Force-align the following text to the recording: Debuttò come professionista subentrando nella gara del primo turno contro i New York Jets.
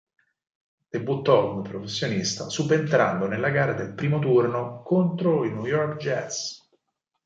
Debuttò 0.89 1.51
come 1.51 1.61
professionista 1.69 2.49
subentrando 2.49 3.27
nella 3.27 3.51
gara 3.51 3.73
del 3.73 3.93
primo 3.93 4.17
turno 4.17 4.81
contro 4.81 5.45
i 5.45 5.51
New 5.53 5.67
York 5.67 5.97
Jets. 5.99 6.67